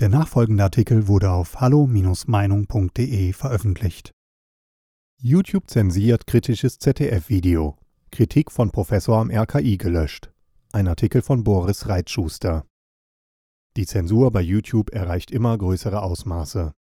Der 0.00 0.08
nachfolgende 0.08 0.64
Artikel 0.64 1.08
wurde 1.08 1.30
auf 1.30 1.60
hallo-meinung.de 1.60 3.34
veröffentlicht. 3.34 4.12
YouTube 5.20 5.68
zensiert 5.68 6.26
kritisches 6.26 6.78
ZDF-Video. 6.78 7.76
Kritik 8.10 8.50
von 8.50 8.70
Professor 8.70 9.18
am 9.18 9.30
RKI 9.30 9.76
gelöscht. 9.76 10.32
Ein 10.72 10.88
Artikel 10.88 11.20
von 11.20 11.44
Boris 11.44 11.86
Reitschuster. 11.86 12.64
Die 13.76 13.84
Zensur 13.84 14.30
bei 14.30 14.40
YouTube 14.40 14.88
erreicht 14.94 15.30
immer 15.30 15.58
größere 15.58 16.00
Ausmaße. 16.00 16.72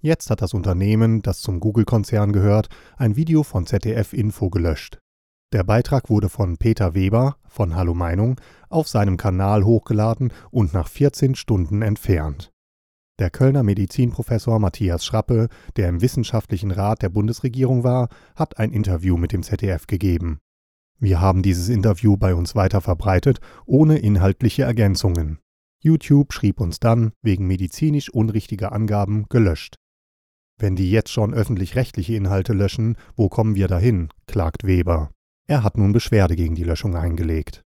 Jetzt 0.00 0.30
hat 0.30 0.40
das 0.40 0.54
Unternehmen, 0.54 1.20
das 1.20 1.42
zum 1.42 1.60
Google-Konzern 1.60 2.32
gehört, 2.32 2.70
ein 2.96 3.16
Video 3.16 3.42
von 3.42 3.66
ZDF 3.66 4.14
Info 4.14 4.48
gelöscht. 4.48 4.98
Der 5.52 5.62
Beitrag 5.62 6.08
wurde 6.08 6.30
von 6.30 6.56
Peter 6.56 6.94
Weber 6.94 7.36
von 7.46 7.76
Hallo 7.76 7.92
Meinung 7.92 8.40
auf 8.70 8.88
seinem 8.88 9.18
Kanal 9.18 9.62
hochgeladen 9.62 10.32
und 10.50 10.72
nach 10.72 10.88
14 10.88 11.34
Stunden 11.34 11.82
entfernt. 11.82 12.48
Der 13.22 13.30
Kölner 13.30 13.62
Medizinprofessor 13.62 14.58
Matthias 14.58 15.04
Schrappe, 15.04 15.48
der 15.76 15.88
im 15.88 16.00
Wissenschaftlichen 16.00 16.72
Rat 16.72 17.02
der 17.02 17.08
Bundesregierung 17.08 17.84
war, 17.84 18.08
hat 18.34 18.58
ein 18.58 18.72
Interview 18.72 19.16
mit 19.16 19.30
dem 19.30 19.44
ZDF 19.44 19.86
gegeben. 19.86 20.40
Wir 20.98 21.20
haben 21.20 21.44
dieses 21.44 21.68
Interview 21.68 22.16
bei 22.16 22.34
uns 22.34 22.56
weiter 22.56 22.80
verbreitet, 22.80 23.38
ohne 23.64 23.98
inhaltliche 23.98 24.64
Ergänzungen. 24.64 25.38
YouTube 25.78 26.32
schrieb 26.32 26.60
uns 26.60 26.80
dann, 26.80 27.12
wegen 27.22 27.46
medizinisch 27.46 28.10
unrichtiger 28.12 28.72
Angaben, 28.72 29.26
gelöscht. 29.28 29.76
Wenn 30.58 30.74
die 30.74 30.90
jetzt 30.90 31.12
schon 31.12 31.32
öffentlich-rechtliche 31.32 32.16
Inhalte 32.16 32.54
löschen, 32.54 32.96
wo 33.14 33.28
kommen 33.28 33.54
wir 33.54 33.68
dahin? 33.68 34.08
klagt 34.26 34.66
Weber. 34.66 35.12
Er 35.46 35.62
hat 35.62 35.78
nun 35.78 35.92
Beschwerde 35.92 36.34
gegen 36.34 36.56
die 36.56 36.64
Löschung 36.64 36.96
eingelegt. 36.96 37.62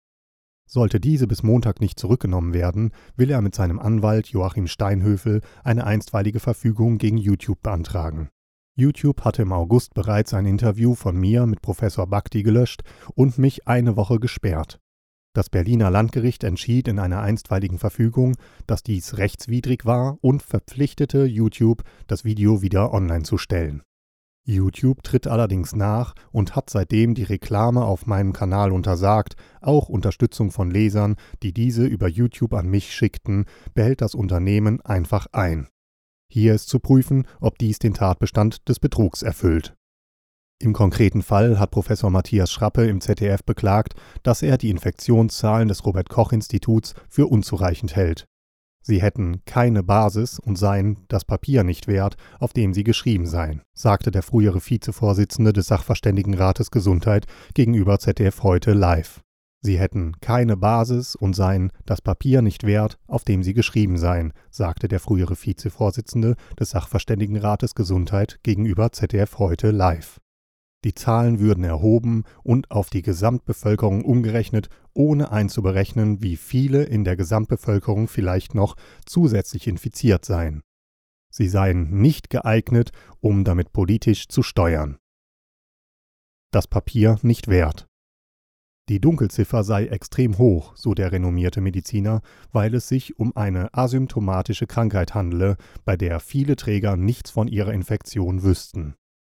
Sollte 0.68 1.00
diese 1.00 1.28
bis 1.28 1.44
Montag 1.44 1.80
nicht 1.80 2.00
zurückgenommen 2.00 2.54
werden, 2.54 2.92
will 3.16 3.30
er 3.30 3.42
mit 3.42 3.54
seinem 3.54 3.80
Anwalt 3.80 4.28
Joachim 4.28 4.68
Steinhöfel 4.68 5.42
eine 5.64 5.86
einstweilige 5.86 6.40
Verfügung 6.40 6.98
gegen 6.98 7.18
YouTube 7.18 7.62
beantragen. 7.62 8.30
YouTube 8.78 9.24
hatte 9.24 9.44
im 9.44 9.54
August 9.54 9.94
bereits 9.94 10.34
ein 10.34 10.46
Interview 10.46 10.96
von 10.96 11.16
mir 11.16 11.46
mit 11.46 11.62
Professor 11.62 12.08
Bakti 12.08 12.44
gelöscht 12.44 12.82
und 13.14 13.38
mich 13.38 13.68
eine 13.68 13.96
Woche 13.96 14.20
gesperrt. 14.20 14.80
Das 15.34 15.50
Berliner 15.50 15.92
Landgericht 15.92 16.44
entschied 16.44 16.88
in 16.88 16.98
einer 16.98 17.22
einstweiligen 17.22 17.78
Verfügung, 17.78 18.36
dass 18.68 18.84
dies 18.84 19.18
rechtswidrig 19.18 19.86
war 19.86 20.18
und 20.22 20.42
verpflichtete 20.42 21.26
YouTube, 21.26 21.84
das 22.08 22.26
Video 22.26 22.62
wieder 22.62 22.94
online 22.94 23.24
zu 23.24 23.38
stellen. 23.38 23.82
YouTube 24.46 25.04
tritt 25.04 25.28
allerdings 25.28 25.76
nach 25.76 26.14
und 26.32 26.56
hat 26.56 26.70
seitdem 26.70 27.16
die 27.16 27.24
Reklame 27.24 27.84
auf 27.84 28.06
meinem 28.06 28.32
Kanal 28.32 28.72
untersagt, 28.72 29.36
auch 29.62 29.90
Unterstützung 29.90 30.52
von 30.52 30.70
Lesern, 30.70 31.16
die 31.42 31.52
diese 31.52 31.86
über 31.86 32.08
YouTube 32.08 32.54
an 32.54 32.68
mich 32.68 32.94
schickten, 32.94 33.46
behält 33.74 34.02
das 34.02 34.14
Unternehmen 34.14 34.82
einfach 34.82 35.28
ein. 35.32 35.68
Hier 36.32 36.54
ist 36.54 36.70
zu 36.70 36.80
prüfen, 36.80 37.28
ob 37.40 37.58
dies 37.58 37.80
den 37.80 37.94
Tatbestand 37.94 38.70
des 38.70 38.80
Betrugs 38.80 39.24
erfüllt. 39.24 39.76
Im 40.60 40.74
konkreten 40.74 41.22
Fall 41.22 41.60
hat 41.60 41.72
Professor 41.72 42.10
Matthias 42.10 42.52
Schrappe 42.52 42.86
im 42.88 43.02
ZDF 43.02 43.44
beklagt, 43.44 43.94
dass 44.24 44.42
er 44.42 44.58
die 44.58 44.70
Infektionszahlen 44.70 45.68
des 45.68 45.86
Robert 45.86 46.10
Koch 46.10 46.32
Instituts 46.32 46.94
für 47.10 47.28
unzureichend 47.28 47.96
hält. 47.96 48.26
Sie 48.88 49.02
hätten 49.02 49.44
keine 49.46 49.82
Basis 49.82 50.38
und 50.38 50.60
seien 50.60 51.06
das 51.08 51.26
Papier 51.26 51.64
nicht 51.64 51.88
wert, 51.88 52.18
auf 52.40 52.54
dem 52.54 52.72
sie 52.72 52.84
geschrieben 52.84 53.26
seien, 53.26 53.64
sagte 53.74 54.12
der 54.12 54.22
frühere 54.22 54.62
Vizevorsitzende 54.62 55.54
des 55.54 55.66
Sachverständigenrates 55.66 56.70
Gesundheit 56.70 57.26
gegenüber 57.56 57.98
ZDF 57.98 58.44
heute 58.44 58.74
live. 58.74 59.22
Sie 59.62 59.80
hätten 59.80 60.20
keine 60.22 60.56
Basis 60.56 61.16
und 61.16 61.36
seien 61.36 61.72
das 61.88 62.04
Papier 62.04 62.44
nicht 62.44 62.64
wert, 62.64 63.00
auf 63.08 63.24
dem 63.24 63.42
sie 63.42 63.56
geschrieben 63.56 63.98
seien, 63.98 64.34
sagte 64.52 64.88
der 64.88 65.00
frühere 65.00 65.36
Vizevorsitzende 65.36 66.36
des 66.60 66.70
Sachverständigenrates 66.70 67.74
Gesundheit 67.74 68.38
gegenüber 68.44 68.92
ZDF 68.92 69.40
heute 69.40 69.72
live. 69.72 70.20
Die 70.86 70.94
Zahlen 70.94 71.40
würden 71.40 71.64
erhoben 71.64 72.26
und 72.44 72.70
auf 72.70 72.92
die 72.92 73.02
Gesamtbevölkerung 73.02 74.06
umgerechnet, 74.06 74.70
ohne 74.94 75.32
einzuberechnen, 75.32 76.22
wie 76.22 76.38
viele 76.38 76.84
in 76.84 77.04
der 77.04 77.16
Gesamtbevölkerung 77.16 78.08
vielleicht 78.08 78.54
noch 78.54 78.76
zusätzlich 79.04 79.66
infiziert 79.66 80.26
seien. 80.26 80.62
Sie 81.34 81.48
seien 81.48 81.90
nicht 82.02 82.30
geeignet, 82.30 82.92
um 83.20 83.44
damit 83.44 83.74
politisch 83.74 84.28
zu 84.28 84.44
steuern. 84.44 85.00
Das 86.52 86.68
Papier 86.68 87.18
nicht 87.24 87.48
wert. 87.48 87.88
Die 88.88 89.02
Dunkelziffer 89.02 89.64
sei 89.64 89.88
extrem 89.88 90.38
hoch, 90.38 90.76
so 90.76 90.94
der 90.94 91.12
renommierte 91.12 91.62
Mediziner, 91.62 92.22
weil 92.52 92.76
es 92.76 92.88
sich 92.88 93.18
um 93.18 93.36
eine 93.36 93.74
asymptomatische 93.74 94.68
Krankheit 94.68 95.16
handele, 95.16 95.58
bei 95.84 95.98
der 95.98 96.20
viele 96.20 96.56
Träger 96.56 96.96
nichts 96.96 97.32
von 97.32 97.48
ihrer 97.48 97.74
Infektion 97.74 98.44
wüssten. 98.44 98.94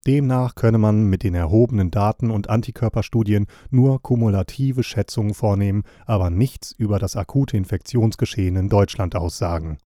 Demnach 0.07 0.55
könne 0.55 0.77
man 0.77 1.03
mit 1.03 1.23
den 1.23 1.35
erhobenen 1.35 1.91
Daten 1.91 2.31
und 2.31 2.49
Antikörperstudien 2.49 3.47
nur 3.69 4.01
kumulative 4.01 4.83
Schätzungen 4.83 5.33
vornehmen, 5.33 5.83
aber 6.05 6.29
nichts 6.29 6.71
über 6.71 6.99
das 6.99 7.15
akute 7.15 7.57
Infektionsgeschehen 7.57 8.55
in 8.55 8.69
Deutschland 8.69 9.15
aussagen. 9.15 9.77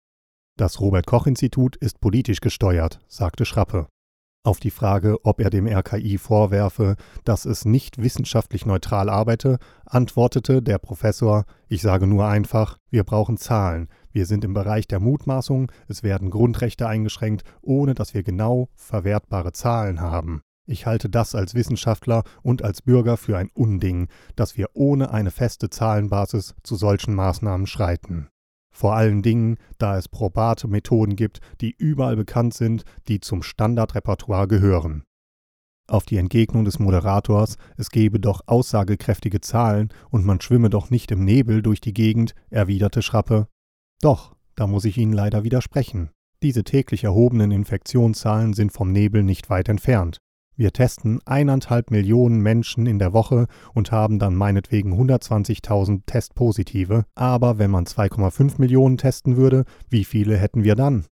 Das 0.56 0.80
Robert 0.80 1.06
Koch 1.06 1.26
Institut 1.26 1.74
ist 1.76 2.00
politisch 2.00 2.40
gesteuert, 2.40 3.00
sagte 3.08 3.44
Schrappe. 3.44 3.88
Auf 4.46 4.60
die 4.60 4.70
Frage, 4.70 5.24
ob 5.24 5.40
er 5.40 5.48
dem 5.48 5.66
RKI 5.66 6.18
vorwerfe, 6.18 6.96
dass 7.24 7.46
es 7.46 7.64
nicht 7.64 7.96
wissenschaftlich 7.96 8.66
neutral 8.66 9.08
arbeite, 9.08 9.58
antwortete 9.86 10.60
der 10.60 10.76
Professor, 10.76 11.46
ich 11.66 11.80
sage 11.80 12.06
nur 12.06 12.26
einfach, 12.26 12.76
wir 12.90 13.04
brauchen 13.04 13.38
Zahlen, 13.38 13.88
wir 14.12 14.26
sind 14.26 14.44
im 14.44 14.52
Bereich 14.52 14.86
der 14.86 15.00
Mutmaßung, 15.00 15.72
es 15.88 16.02
werden 16.02 16.28
Grundrechte 16.28 16.86
eingeschränkt, 16.86 17.42
ohne 17.62 17.94
dass 17.94 18.12
wir 18.12 18.22
genau 18.22 18.68
verwertbare 18.74 19.52
Zahlen 19.52 20.02
haben. 20.02 20.42
Ich 20.66 20.84
halte 20.84 21.08
das 21.08 21.34
als 21.34 21.54
Wissenschaftler 21.54 22.22
und 22.42 22.62
als 22.62 22.82
Bürger 22.82 23.16
für 23.16 23.38
ein 23.38 23.48
Unding, 23.54 24.08
dass 24.36 24.58
wir 24.58 24.68
ohne 24.74 25.10
eine 25.10 25.30
feste 25.30 25.70
Zahlenbasis 25.70 26.54
zu 26.62 26.76
solchen 26.76 27.14
Maßnahmen 27.14 27.66
schreiten. 27.66 28.28
Vor 28.74 28.96
allen 28.96 29.22
Dingen, 29.22 29.56
da 29.78 29.96
es 29.96 30.08
probate 30.08 30.66
Methoden 30.66 31.14
gibt, 31.14 31.40
die 31.60 31.70
überall 31.78 32.16
bekannt 32.16 32.54
sind, 32.54 32.84
die 33.06 33.20
zum 33.20 33.44
Standardrepertoire 33.44 34.48
gehören. 34.48 35.04
Auf 35.86 36.06
die 36.06 36.16
Entgegnung 36.16 36.64
des 36.64 36.80
Moderators, 36.80 37.56
es 37.76 37.90
gebe 37.90 38.18
doch 38.18 38.40
aussagekräftige 38.46 39.40
Zahlen 39.40 39.90
und 40.10 40.24
man 40.24 40.40
schwimme 40.40 40.70
doch 40.70 40.90
nicht 40.90 41.12
im 41.12 41.24
Nebel 41.24 41.62
durch 41.62 41.80
die 41.80 41.94
Gegend, 41.94 42.34
erwiderte 42.50 43.00
Schrappe. 43.00 43.46
Doch, 44.00 44.34
da 44.56 44.66
muss 44.66 44.84
ich 44.86 44.98
Ihnen 44.98 45.12
leider 45.12 45.44
widersprechen. 45.44 46.10
Diese 46.42 46.64
täglich 46.64 47.04
erhobenen 47.04 47.52
Infektionszahlen 47.52 48.54
sind 48.54 48.72
vom 48.72 48.90
Nebel 48.90 49.22
nicht 49.22 49.50
weit 49.50 49.68
entfernt. 49.68 50.18
Wir 50.56 50.72
testen 50.72 51.20
eineinhalb 51.24 51.90
Millionen 51.90 52.40
Menschen 52.40 52.86
in 52.86 53.00
der 53.00 53.12
Woche 53.12 53.46
und 53.72 53.90
haben 53.90 54.20
dann 54.20 54.36
meinetwegen 54.36 54.92
120.000 54.92 56.02
Testpositive, 56.06 57.06
aber 57.16 57.58
wenn 57.58 57.72
man 57.72 57.86
2,5 57.86 58.54
Millionen 58.58 58.96
testen 58.96 59.36
würde, 59.36 59.64
wie 59.90 60.04
viele 60.04 60.36
hätten 60.36 60.62
wir 60.62 60.76
dann? 60.76 61.06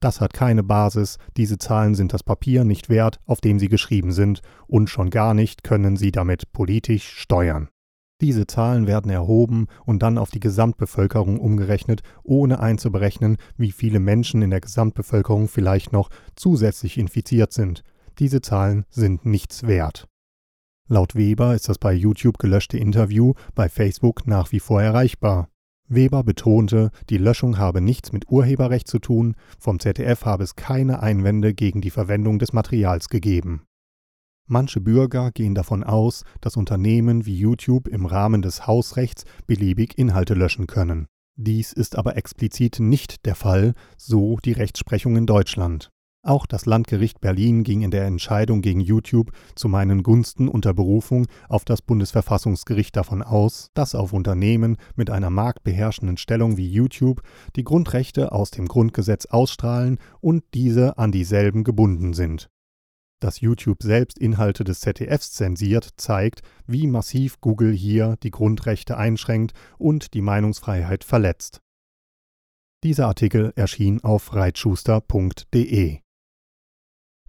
Das 0.00 0.20
hat 0.20 0.34
keine 0.34 0.62
Basis, 0.62 1.18
diese 1.36 1.58
Zahlen 1.58 1.96
sind 1.96 2.12
das 2.12 2.22
Papier 2.22 2.62
nicht 2.62 2.88
wert, 2.88 3.18
auf 3.24 3.40
dem 3.40 3.58
sie 3.58 3.68
geschrieben 3.68 4.12
sind, 4.12 4.40
und 4.68 4.88
schon 4.88 5.10
gar 5.10 5.34
nicht 5.34 5.64
können 5.64 5.96
sie 5.96 6.12
damit 6.12 6.52
politisch 6.52 7.08
steuern. 7.08 7.68
Diese 8.20 8.46
Zahlen 8.46 8.86
werden 8.86 9.10
erhoben 9.10 9.66
und 9.84 10.02
dann 10.02 10.16
auf 10.16 10.30
die 10.30 10.40
Gesamtbevölkerung 10.40 11.40
umgerechnet, 11.40 12.02
ohne 12.22 12.60
einzuberechnen, 12.60 13.36
wie 13.56 13.72
viele 13.72 13.98
Menschen 13.98 14.42
in 14.42 14.50
der 14.50 14.60
Gesamtbevölkerung 14.60 15.48
vielleicht 15.48 15.92
noch 15.92 16.08
zusätzlich 16.34 16.98
infiziert 16.98 17.52
sind, 17.52 17.82
diese 18.18 18.40
Zahlen 18.40 18.84
sind 18.90 19.24
nichts 19.26 19.66
wert. 19.66 20.08
Laut 20.88 21.14
Weber 21.14 21.54
ist 21.54 21.68
das 21.68 21.78
bei 21.78 21.92
YouTube 21.92 22.38
gelöschte 22.38 22.78
Interview 22.78 23.34
bei 23.54 23.68
Facebook 23.68 24.26
nach 24.26 24.52
wie 24.52 24.60
vor 24.60 24.80
erreichbar. 24.80 25.48
Weber 25.88 26.24
betonte, 26.24 26.90
die 27.10 27.18
Löschung 27.18 27.58
habe 27.58 27.80
nichts 27.80 28.12
mit 28.12 28.30
Urheberrecht 28.30 28.88
zu 28.88 28.98
tun, 28.98 29.36
vom 29.58 29.78
ZDF 29.78 30.24
habe 30.24 30.44
es 30.44 30.56
keine 30.56 31.00
Einwände 31.00 31.54
gegen 31.54 31.80
die 31.80 31.90
Verwendung 31.90 32.38
des 32.38 32.52
Materials 32.52 33.08
gegeben. 33.08 33.66
Manche 34.48 34.80
Bürger 34.80 35.32
gehen 35.32 35.54
davon 35.56 35.82
aus, 35.82 36.22
dass 36.40 36.56
Unternehmen 36.56 37.26
wie 37.26 37.36
YouTube 37.36 37.88
im 37.88 38.06
Rahmen 38.06 38.42
des 38.42 38.66
Hausrechts 38.66 39.24
beliebig 39.46 39.98
Inhalte 39.98 40.34
löschen 40.34 40.68
können. 40.68 41.06
Dies 41.36 41.72
ist 41.72 41.96
aber 41.96 42.16
explizit 42.16 42.78
nicht 42.78 43.26
der 43.26 43.34
Fall, 43.34 43.74
so 43.96 44.38
die 44.44 44.52
Rechtsprechung 44.52 45.16
in 45.16 45.26
Deutschland. 45.26 45.90
Auch 46.26 46.46
das 46.46 46.66
Landgericht 46.66 47.20
Berlin 47.20 47.62
ging 47.62 47.82
in 47.82 47.92
der 47.92 48.04
Entscheidung 48.04 48.60
gegen 48.60 48.80
YouTube 48.80 49.30
zu 49.54 49.68
meinen 49.68 50.02
Gunsten 50.02 50.48
unter 50.48 50.74
Berufung 50.74 51.28
auf 51.48 51.64
das 51.64 51.82
Bundesverfassungsgericht 51.82 52.96
davon 52.96 53.22
aus, 53.22 53.70
dass 53.74 53.94
auf 53.94 54.12
Unternehmen 54.12 54.76
mit 54.96 55.08
einer 55.08 55.30
marktbeherrschenden 55.30 56.16
Stellung 56.16 56.56
wie 56.56 56.68
YouTube 56.68 57.22
die 57.54 57.62
Grundrechte 57.62 58.32
aus 58.32 58.50
dem 58.50 58.66
Grundgesetz 58.66 59.26
ausstrahlen 59.26 59.98
und 60.20 60.42
diese 60.52 60.98
an 60.98 61.12
dieselben 61.12 61.62
gebunden 61.62 62.12
sind. 62.12 62.50
Dass 63.20 63.40
YouTube 63.40 63.84
selbst 63.84 64.18
Inhalte 64.18 64.64
des 64.64 64.80
ZDFs 64.80 65.30
zensiert, 65.30 65.90
zeigt, 65.96 66.40
wie 66.66 66.88
massiv 66.88 67.40
Google 67.40 67.72
hier 67.72 68.16
die 68.24 68.32
Grundrechte 68.32 68.96
einschränkt 68.96 69.52
und 69.78 70.12
die 70.12 70.22
Meinungsfreiheit 70.22 71.04
verletzt. 71.04 71.60
Dieser 72.82 73.06
Artikel 73.06 73.52
erschien 73.54 74.02
auf 74.02 74.34
reitschuster.de. 74.34 76.00